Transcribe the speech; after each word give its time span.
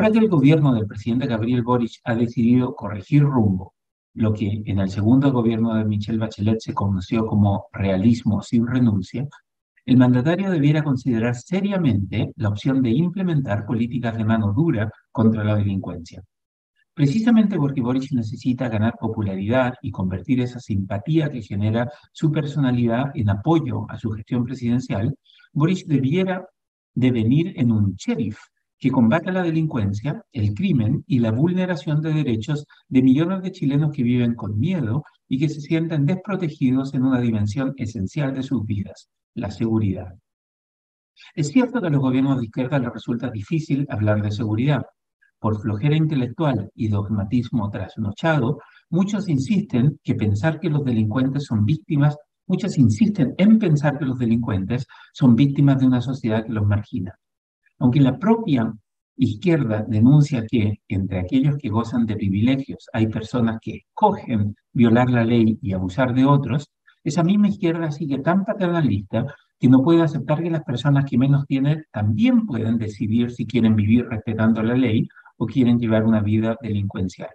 Ahora 0.00 0.12
que 0.12 0.18
el 0.20 0.30
gobierno 0.30 0.72
del 0.72 0.86
presidente 0.86 1.26
Gabriel 1.26 1.62
Boric 1.62 2.00
ha 2.04 2.14
decidido 2.14 2.74
corregir 2.74 3.22
rumbo, 3.22 3.74
lo 4.14 4.32
que 4.32 4.62
en 4.64 4.78
el 4.78 4.88
segundo 4.88 5.30
gobierno 5.30 5.74
de 5.74 5.84
Michelle 5.84 6.16
Bachelet 6.16 6.58
se 6.58 6.72
conoció 6.72 7.26
como 7.26 7.66
realismo 7.70 8.40
sin 8.40 8.66
renuncia, 8.66 9.28
el 9.84 9.98
mandatario 9.98 10.50
debiera 10.50 10.82
considerar 10.82 11.34
seriamente 11.34 12.32
la 12.36 12.48
opción 12.48 12.80
de 12.80 12.88
implementar 12.88 13.66
políticas 13.66 14.16
de 14.16 14.24
mano 14.24 14.54
dura 14.54 14.90
contra 15.12 15.44
la 15.44 15.56
delincuencia. 15.56 16.22
Precisamente 16.94 17.58
porque 17.58 17.82
Boric 17.82 18.10
necesita 18.12 18.70
ganar 18.70 18.94
popularidad 18.98 19.74
y 19.82 19.90
convertir 19.90 20.40
esa 20.40 20.60
simpatía 20.60 21.28
que 21.28 21.42
genera 21.42 21.92
su 22.10 22.32
personalidad 22.32 23.10
en 23.12 23.28
apoyo 23.28 23.84
a 23.90 23.98
su 23.98 24.12
gestión 24.12 24.46
presidencial, 24.46 25.14
Boric 25.52 25.84
debiera 25.84 26.48
devenir 26.94 27.52
en 27.60 27.70
un 27.70 27.96
sheriff 27.96 28.38
que 28.80 28.90
combata 28.90 29.30
la 29.30 29.42
delincuencia, 29.42 30.24
el 30.32 30.54
crimen 30.54 31.04
y 31.06 31.18
la 31.18 31.30
vulneración 31.30 32.00
de 32.00 32.14
derechos 32.14 32.66
de 32.88 33.02
millones 33.02 33.42
de 33.42 33.52
chilenos 33.52 33.92
que 33.92 34.02
viven 34.02 34.34
con 34.34 34.58
miedo 34.58 35.04
y 35.28 35.38
que 35.38 35.50
se 35.50 35.60
sienten 35.60 36.06
desprotegidos 36.06 36.94
en 36.94 37.04
una 37.04 37.20
dimensión 37.20 37.74
esencial 37.76 38.32
de 38.34 38.42
sus 38.42 38.64
vidas, 38.64 39.10
la 39.34 39.50
seguridad. 39.50 40.14
Es 41.34 41.48
cierto 41.48 41.82
que 41.82 41.88
a 41.88 41.90
los 41.90 42.00
gobiernos 42.00 42.38
de 42.38 42.46
izquierda 42.46 42.78
les 42.78 42.90
resulta 42.90 43.30
difícil 43.30 43.86
hablar 43.90 44.22
de 44.22 44.30
seguridad. 44.30 44.86
Por 45.38 45.60
flojera 45.60 45.94
intelectual 45.94 46.70
y 46.74 46.88
dogmatismo 46.88 47.68
trasnochado, 47.68 48.60
muchos 48.88 49.28
insisten 49.28 50.00
que 50.02 50.14
pensar 50.14 50.58
que 50.58 50.70
los 50.70 50.86
delincuentes 50.86 51.44
son 51.44 51.66
víctimas, 51.66 52.16
muchos 52.46 52.78
insisten 52.78 53.34
en 53.36 53.58
pensar 53.58 53.98
que 53.98 54.06
los 54.06 54.18
delincuentes 54.18 54.86
son 55.12 55.36
víctimas 55.36 55.78
de 55.78 55.86
una 55.86 56.00
sociedad 56.00 56.46
que 56.46 56.52
los 56.52 56.66
margina. 56.66 57.19
Aunque 57.80 58.00
la 58.00 58.18
propia 58.18 58.72
izquierda 59.16 59.84
denuncia 59.88 60.46
que 60.46 60.80
entre 60.86 61.18
aquellos 61.18 61.56
que 61.56 61.70
gozan 61.70 62.04
de 62.06 62.16
privilegios 62.16 62.88
hay 62.92 63.06
personas 63.06 63.58
que 63.60 63.76
escogen 63.76 64.54
violar 64.72 65.10
la 65.10 65.24
ley 65.24 65.58
y 65.62 65.72
abusar 65.72 66.14
de 66.14 66.26
otros, 66.26 66.70
esa 67.02 67.24
misma 67.24 67.48
izquierda 67.48 67.90
sigue 67.90 68.18
tan 68.18 68.44
paternalista 68.44 69.34
que 69.58 69.68
no 69.68 69.82
puede 69.82 70.02
aceptar 70.02 70.42
que 70.42 70.50
las 70.50 70.62
personas 70.62 71.06
que 71.06 71.16
menos 71.16 71.46
tienen 71.46 71.84
también 71.90 72.46
pueden 72.46 72.76
decidir 72.76 73.30
si 73.30 73.46
quieren 73.46 73.74
vivir 73.76 74.06
respetando 74.06 74.62
la 74.62 74.74
ley 74.74 75.08
o 75.38 75.46
quieren 75.46 75.78
llevar 75.78 76.04
una 76.04 76.20
vida 76.20 76.56
delincuencial. 76.60 77.30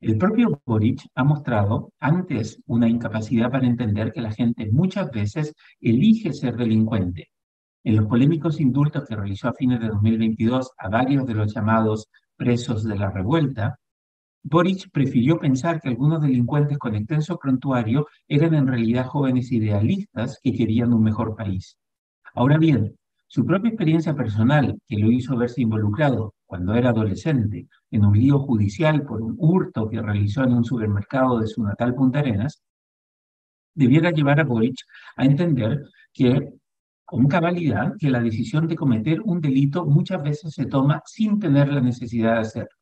El 0.00 0.16
propio 0.16 0.60
Boric 0.64 1.08
ha 1.16 1.24
mostrado 1.24 1.92
antes 1.98 2.62
una 2.66 2.88
incapacidad 2.88 3.50
para 3.50 3.66
entender 3.66 4.12
que 4.12 4.20
la 4.20 4.30
gente 4.30 4.70
muchas 4.70 5.10
veces 5.10 5.54
elige 5.80 6.32
ser 6.32 6.56
delincuente 6.56 7.30
en 7.86 7.94
los 7.94 8.06
polémicos 8.06 8.60
indultos 8.60 9.04
que 9.08 9.14
realizó 9.14 9.48
a 9.48 9.54
fines 9.54 9.78
de 9.78 9.86
2022 9.86 10.72
a 10.76 10.88
varios 10.88 11.24
de 11.24 11.34
los 11.34 11.54
llamados 11.54 12.08
presos 12.34 12.82
de 12.82 12.96
la 12.96 13.12
revuelta, 13.12 13.78
Boric 14.42 14.90
prefirió 14.90 15.38
pensar 15.38 15.80
que 15.80 15.90
algunos 15.90 16.20
delincuentes 16.20 16.78
con 16.78 16.96
extenso 16.96 17.38
prontuario 17.38 18.08
eran 18.26 18.54
en 18.54 18.66
realidad 18.66 19.06
jóvenes 19.06 19.52
idealistas 19.52 20.40
que 20.42 20.52
querían 20.52 20.92
un 20.92 21.04
mejor 21.04 21.36
país. 21.36 21.78
Ahora 22.34 22.58
bien, 22.58 22.96
su 23.28 23.46
propia 23.46 23.68
experiencia 23.68 24.16
personal, 24.16 24.80
que 24.88 24.98
lo 24.98 25.08
hizo 25.12 25.36
verse 25.36 25.62
involucrado 25.62 26.34
cuando 26.44 26.74
era 26.74 26.90
adolescente 26.90 27.68
en 27.92 28.04
un 28.04 28.18
lío 28.18 28.40
judicial 28.40 29.04
por 29.04 29.22
un 29.22 29.36
hurto 29.38 29.88
que 29.88 30.02
realizó 30.02 30.42
en 30.42 30.54
un 30.54 30.64
supermercado 30.64 31.38
de 31.38 31.46
su 31.46 31.62
natal 31.62 31.94
Punta 31.94 32.18
Arenas, 32.18 32.64
debiera 33.74 34.10
llevar 34.10 34.40
a 34.40 34.44
Boric 34.44 34.76
a 35.16 35.24
entender 35.24 35.84
que 36.12 36.50
con 37.06 37.28
cabalidad 37.28 37.94
que 38.00 38.10
la 38.10 38.20
decisión 38.20 38.66
de 38.66 38.74
cometer 38.74 39.20
un 39.22 39.40
delito 39.40 39.86
muchas 39.86 40.20
veces 40.24 40.52
se 40.52 40.66
toma 40.66 41.02
sin 41.06 41.38
tener 41.38 41.72
la 41.72 41.80
necesidad 41.80 42.34
de 42.34 42.40
hacerlo. 42.40 42.76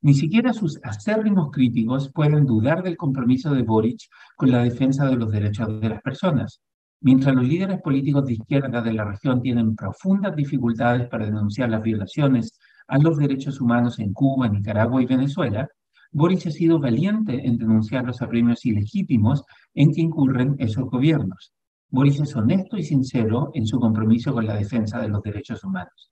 Ni 0.00 0.14
siquiera 0.14 0.52
sus 0.52 0.78
acérrimos 0.84 1.50
críticos 1.50 2.12
pueden 2.12 2.46
dudar 2.46 2.84
del 2.84 2.96
compromiso 2.96 3.52
de 3.52 3.62
Boric 3.62 4.00
con 4.36 4.52
la 4.52 4.62
defensa 4.62 5.06
de 5.06 5.16
los 5.16 5.32
derechos 5.32 5.80
de 5.80 5.88
las 5.88 6.00
personas. 6.02 6.60
Mientras 7.00 7.34
los 7.34 7.44
líderes 7.44 7.80
políticos 7.82 8.26
de 8.26 8.34
izquierda 8.34 8.80
de 8.80 8.92
la 8.92 9.04
región 9.04 9.42
tienen 9.42 9.74
profundas 9.74 10.36
dificultades 10.36 11.08
para 11.08 11.24
denunciar 11.24 11.68
las 11.68 11.82
violaciones 11.82 12.56
a 12.86 12.98
los 12.98 13.18
derechos 13.18 13.60
humanos 13.60 13.98
en 13.98 14.12
Cuba, 14.12 14.48
Nicaragua 14.48 15.02
y 15.02 15.06
Venezuela, 15.06 15.68
Boric 16.12 16.46
ha 16.46 16.50
sido 16.52 16.78
valiente 16.78 17.44
en 17.44 17.58
denunciar 17.58 18.04
los 18.04 18.22
apremios 18.22 18.64
ilegítimos 18.64 19.42
en 19.74 19.92
que 19.92 20.00
incurren 20.00 20.54
esos 20.60 20.84
gobiernos. 20.84 21.52
Boris 21.92 22.18
es 22.20 22.34
honesto 22.34 22.78
y 22.78 22.82
sincero 22.84 23.50
en 23.52 23.66
su 23.66 23.78
compromiso 23.78 24.32
con 24.32 24.46
la 24.46 24.56
defensa 24.56 24.98
de 24.98 25.08
los 25.08 25.20
derechos 25.20 25.62
humanos. 25.62 26.10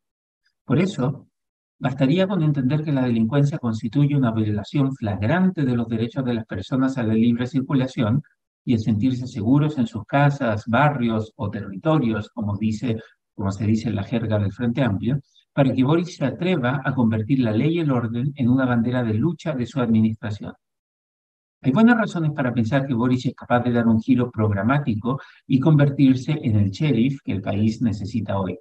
Por 0.63 0.79
eso, 0.79 1.27
bastaría 1.79 2.29
con 2.29 2.43
entender 2.43 2.85
que 2.85 2.93
la 2.93 3.05
delincuencia 3.05 3.57
constituye 3.57 4.15
una 4.15 4.31
violación 4.31 4.95
flagrante 4.95 5.65
de 5.65 5.75
los 5.75 5.89
derechos 5.89 6.23
de 6.27 6.35
las 6.35 6.45
personas 6.45 6.99
a 6.99 7.03
la 7.03 7.15
libre 7.15 7.47
circulación 7.47 8.23
y 8.63 8.75
el 8.75 8.81
sentirse 8.81 9.27
seguros 9.27 9.79
en 9.79 9.87
sus 9.87 10.05
casas, 10.05 10.65
barrios 10.67 11.33
o 11.37 11.49
territorios, 11.49 12.29
como, 12.29 12.59
dice, 12.59 12.99
como 13.35 13.51
se 13.51 13.65
dice 13.65 13.89
en 13.89 13.97
la 13.97 14.05
jerga 14.05 14.39
del 14.39 14.53
Frente 14.53 14.83
Amplio, 14.83 15.19
para 15.55 15.73
que 15.73 15.83
Boris 15.83 16.15
se 16.15 16.27
atreva 16.27 16.83
a 16.85 16.95
convertir 16.95 17.39
la 17.39 17.53
ley 17.53 17.77
y 17.77 17.81
el 17.81 17.91
orden 17.91 18.35
en 18.37 18.51
una 18.51 18.67
bandera 18.67 19.03
de 19.03 19.15
lucha 19.15 19.55
de 19.55 19.65
su 19.65 19.81
administración. 19.81 20.53
Hay 21.63 21.73
buenas 21.73 21.99
razones 21.99 22.31
para 22.33 22.55
pensar 22.55 22.87
que 22.87 22.95
Boris 22.95 23.27
es 23.27 23.35
capaz 23.35 23.61
de 23.61 23.73
dar 23.73 23.87
un 23.87 24.01
giro 24.01 24.31
programático 24.31 25.21
y 25.47 25.61
convertirse 25.61 26.33
en 26.43 26.57
el 26.57 26.71
sheriff 26.71 27.21
que 27.23 27.33
el 27.33 27.43
país 27.43 27.83
necesita 27.83 28.41
hoy. 28.41 28.59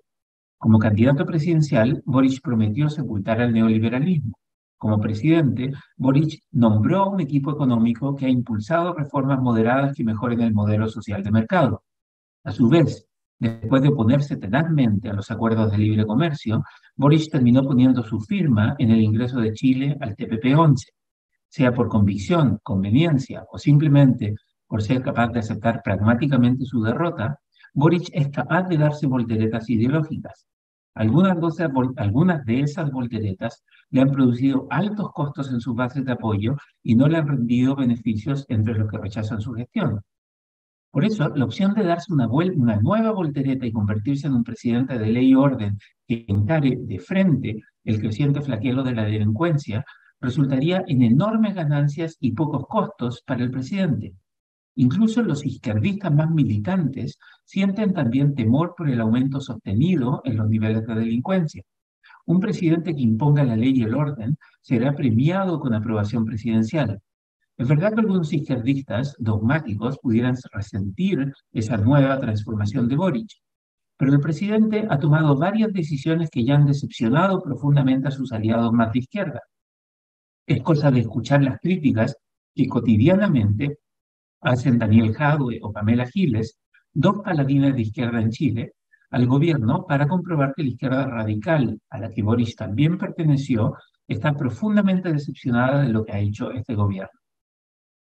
Como 0.57 0.79
candidato 0.79 1.25
presidencial, 1.25 2.03
Boris 2.05 2.41
prometió 2.41 2.89
sepultar 2.89 3.39
al 3.39 3.53
neoliberalismo. 3.53 4.37
Como 4.77 4.99
presidente, 4.99 5.71
Boris 5.95 6.41
nombró 6.51 7.09
un 7.09 7.21
equipo 7.21 7.51
económico 7.51 8.17
que 8.17 8.25
ha 8.25 8.29
impulsado 8.29 8.93
reformas 8.93 9.39
moderadas 9.41 9.95
que 9.95 10.03
mejoren 10.03 10.41
el 10.41 10.53
modelo 10.53 10.89
social 10.89 11.23
de 11.23 11.31
mercado. 11.31 11.83
A 12.43 12.51
su 12.51 12.67
vez, 12.67 13.07
después 13.39 13.81
de 13.81 13.89
oponerse 13.89 14.35
tenazmente 14.35 15.09
a 15.09 15.13
los 15.13 15.31
acuerdos 15.31 15.71
de 15.71 15.77
libre 15.77 16.05
comercio, 16.05 16.65
Boris 16.97 17.29
terminó 17.29 17.63
poniendo 17.63 18.03
su 18.03 18.19
firma 18.19 18.75
en 18.77 18.91
el 18.91 18.99
ingreso 18.99 19.39
de 19.39 19.53
Chile 19.53 19.95
al 20.01 20.17
TPP-11 20.17 20.98
sea 21.49 21.73
por 21.73 21.89
convicción, 21.89 22.59
conveniencia 22.63 23.45
o 23.51 23.57
simplemente 23.57 24.35
por 24.67 24.83
ser 24.83 25.01
capaz 25.01 25.29
de 25.29 25.39
aceptar 25.39 25.81
pragmáticamente 25.83 26.63
su 26.63 26.81
derrota, 26.81 27.39
Boric 27.73 28.09
es 28.13 28.29
capaz 28.29 28.67
de 28.69 28.77
darse 28.77 29.07
volteretas 29.07 29.69
ideológicas. 29.69 30.47
Algunas 30.93 32.45
de, 32.45 32.59
esas 32.59 32.91
volteretas 32.91 33.63
le 33.89 34.01
han 34.01 34.11
producido 34.11 34.67
altos 34.69 35.11
costos 35.13 35.51
en 35.51 35.61
sus 35.61 35.75
bases 35.75 36.03
de 36.05 36.11
apoyo 36.11 36.55
y 36.83 36.95
no 36.95 37.07
le 37.07 37.17
han 37.17 37.27
rendido 37.27 37.75
beneficios 37.75 38.45
entre 38.49 38.75
los 38.75 38.89
que 38.89 38.97
rechazan 38.97 39.39
su 39.39 39.53
gestión. 39.53 40.01
Por 40.91 41.05
eso, 41.05 41.29
la 41.29 41.45
opción 41.45 41.73
de 41.73 41.83
darse 41.83 42.11
una, 42.11 42.27
una 42.27 42.77
nueva 42.77 43.11
voltereta 43.11 43.65
y 43.65 43.71
convertirse 43.71 44.27
en 44.27 44.33
un 44.33 44.43
presidente 44.43 44.97
de 44.97 45.07
ley 45.07 45.29
y 45.29 45.35
orden 45.35 45.77
que 46.07 46.25
encare 46.27 46.77
de 46.79 46.99
frente 46.99 47.61
el 47.83 47.99
creciente 47.99 48.41
flaqueo 48.41 48.83
de 48.83 48.93
la 48.93 49.05
delincuencia 49.05 49.85
resultaría 50.21 50.83
en 50.87 51.01
enormes 51.03 51.55
ganancias 51.55 52.17
y 52.19 52.33
pocos 52.33 52.65
costos 52.67 53.23
para 53.25 53.43
el 53.43 53.51
presidente. 53.51 54.15
Incluso 54.75 55.21
los 55.21 55.45
izquierdistas 55.45 56.13
más 56.13 56.31
militantes 56.31 57.19
sienten 57.43 57.93
también 57.93 58.35
temor 58.35 58.75
por 58.77 58.89
el 58.89 59.01
aumento 59.01 59.41
sostenido 59.41 60.21
en 60.23 60.37
los 60.37 60.49
niveles 60.49 60.85
de 60.85 60.95
delincuencia. 60.95 61.63
Un 62.25 62.39
presidente 62.39 62.95
que 62.95 63.01
imponga 63.01 63.43
la 63.43 63.55
ley 63.55 63.73
y 63.75 63.83
el 63.83 63.95
orden 63.95 64.37
será 64.61 64.93
premiado 64.93 65.59
con 65.59 65.73
aprobación 65.73 66.25
presidencial. 66.25 67.01
Es 67.57 67.67
verdad 67.67 67.93
que 67.93 67.99
algunos 67.99 68.31
izquierdistas 68.31 69.15
dogmáticos 69.19 69.97
pudieran 69.97 70.35
resentir 70.53 71.33
esa 71.51 71.75
nueva 71.75 72.19
transformación 72.19 72.87
de 72.87 72.95
Boric, 72.95 73.31
pero 73.97 74.13
el 74.13 74.21
presidente 74.21 74.87
ha 74.89 74.97
tomado 74.97 75.35
varias 75.35 75.73
decisiones 75.73 76.29
que 76.29 76.45
ya 76.45 76.55
han 76.55 76.65
decepcionado 76.65 77.41
profundamente 77.41 78.07
a 78.07 78.11
sus 78.11 78.31
aliados 78.31 78.71
más 78.71 78.93
de 78.93 78.99
izquierda. 78.99 79.41
Es 80.49 80.63
cosa 80.63 80.89
de 80.89 81.01
escuchar 81.01 81.43
las 81.43 81.59
críticas 81.59 82.17
que 82.55 82.67
cotidianamente 82.67 83.77
hacen 84.41 84.79
Daniel 84.79 85.13
Jadwe 85.13 85.59
o 85.61 85.71
Pamela 85.71 86.07
Giles, 86.07 86.57
dos 86.91 87.19
paladines 87.23 87.75
de 87.75 87.83
izquierda 87.83 88.19
en 88.19 88.31
Chile, 88.31 88.73
al 89.11 89.27
gobierno 89.27 89.85
para 89.87 90.07
comprobar 90.07 90.55
que 90.55 90.63
la 90.63 90.69
izquierda 90.69 91.05
radical, 91.05 91.79
a 91.91 91.99
la 91.99 92.09
que 92.09 92.23
Boris 92.23 92.55
también 92.55 92.97
perteneció, 92.97 93.75
está 94.07 94.33
profundamente 94.33 95.13
decepcionada 95.13 95.83
de 95.83 95.89
lo 95.89 96.03
que 96.03 96.13
ha 96.13 96.19
hecho 96.19 96.51
este 96.51 96.73
gobierno. 96.73 97.19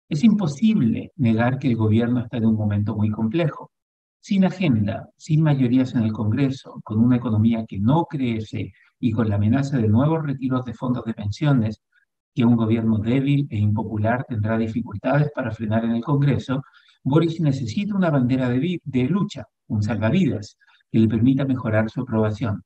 Es 0.08 0.22
imposible 0.22 1.10
negar 1.16 1.58
que 1.58 1.66
el 1.66 1.76
gobierno 1.76 2.20
está 2.20 2.36
en 2.36 2.46
un 2.46 2.54
momento 2.54 2.94
muy 2.94 3.10
complejo. 3.10 3.72
Sin 4.20 4.44
agenda, 4.44 5.08
sin 5.16 5.42
mayorías 5.42 5.96
en 5.96 6.04
el 6.04 6.12
Congreso, 6.12 6.80
con 6.84 7.00
una 7.00 7.16
economía 7.16 7.66
que 7.66 7.80
no 7.80 8.04
crece 8.04 8.70
y 9.00 9.10
con 9.10 9.28
la 9.30 9.34
amenaza 9.34 9.78
de 9.78 9.88
nuevos 9.88 10.24
retiros 10.24 10.64
de 10.64 10.74
fondos 10.74 11.04
de 11.04 11.14
pensiones, 11.14 11.82
que 12.36 12.44
un 12.44 12.54
gobierno 12.54 12.98
débil 12.98 13.48
e 13.50 13.56
impopular 13.56 14.24
tendrá 14.24 14.58
dificultades 14.58 15.30
para 15.34 15.50
frenar 15.50 15.86
en 15.86 15.92
el 15.92 16.04
Congreso, 16.04 16.62
Boris 17.02 17.40
necesita 17.40 17.96
una 17.96 18.10
bandera 18.10 18.50
de, 18.50 19.04
lucha, 19.08 19.46
un 19.68 19.82
salvavidas, 19.82 20.58
que 20.92 20.98
le 20.98 21.08
permita 21.08 21.46
mejorar 21.46 21.88
su 21.88 22.02
aprobación. 22.02 22.62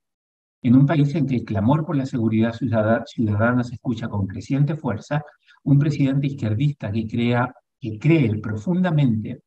En 0.60 0.74
un 0.74 0.86
país 0.86 1.14
en 1.14 1.26
que 1.26 1.36
el 1.36 1.44
clamor 1.44 1.86
por 1.86 1.96
la 1.96 2.04
seguridad 2.04 2.52
ciudadana 2.52 3.62
se 3.62 3.74
escucha 3.76 4.08
con 4.08 4.26
creciente 4.26 4.74
fuerza, 4.74 5.22
un 5.62 5.78
presidente 5.78 6.26
izquierdista 6.26 6.90
que, 6.90 7.06
crea, 7.06 7.54
que 7.80 7.96
cree 7.96 8.40
profundamente 8.40 9.42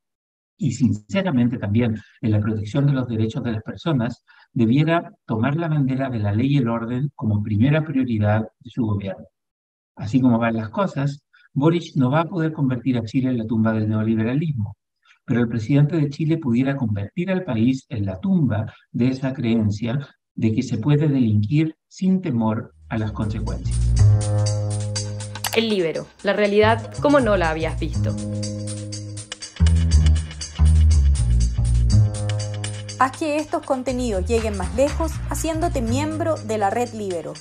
y 0.58 0.72
sinceramente 0.72 1.58
también 1.58 1.98
en 2.22 2.31
la 2.31 2.40
protección 2.40 2.86
de 2.86 2.94
los 2.94 3.10
derechos 3.10 3.44
de 3.44 3.52
las 3.52 3.64
personas, 3.64 4.24
debiera 4.54 5.12
tomar 5.26 5.58
la 5.58 5.68
bandera 5.68 6.10
de 6.10 6.19
la 6.19 6.31
ley 6.31 6.54
y 6.54 6.58
el 6.60 6.69
orden 6.69 7.12
como 7.14 7.44
primera 7.44 7.84
prioridad 7.84 8.48
de 8.62 8.69
su 8.69 8.86
gobierno. 8.86 9.26
Así 9.95 10.19
como 10.19 10.40
van 10.40 10.56
las 10.56 10.69
cosas, 10.69 11.24
Boric 11.54 11.95
no 11.95 12.10
va 12.10 12.22
a 12.22 12.25
poder 12.25 12.51
convertir 12.51 12.98
a 12.98 13.04
Chile 13.04 13.30
en 13.30 13.38
la 13.38 13.45
tumba 13.45 13.74
del 13.74 13.88
neoliberalismo, 13.88 14.75
pero 15.24 15.42
el 15.42 15.48
presidente 15.48 15.98
de 15.98 16.10
Chile 16.10 16.38
pudiera 16.38 16.75
convertir 16.75 17.30
al 17.30 17.44
país 17.44 17.86
en 17.90 18.06
la 18.06 18.19
tumba 18.19 18.74
de 18.92 19.10
esa 19.10 19.34
creencia 19.34 20.07
de 20.34 20.54
que 20.54 20.63
se 20.63 20.78
puede 20.78 21.07
delinquir 21.07 21.75
sin 21.88 22.22
temor 22.22 22.74
a 22.90 22.98
las 22.98 23.12
consecuencias. 23.12 23.78
El 25.56 25.69
libero, 25.69 26.07
la 26.24 26.34
realidad 26.34 26.92
como 27.00 27.19
no 27.19 27.38
la 27.38 27.51
habías 27.51 27.80
visto. 27.80 28.16
Haz 33.00 33.18
que 33.18 33.38
estos 33.38 33.63
contenidos 33.63 34.25
lleguen 34.25 34.57
más 34.57 34.74
lejos 34.75 35.12
haciéndote 35.30 35.81
miembro 35.81 36.36
de 36.38 36.57
la 36.57 36.69
red 36.69 36.94
Libero. 36.94 37.34